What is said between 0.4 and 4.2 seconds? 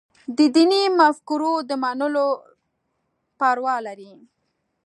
دیني مفکورو د منلو پروا لري.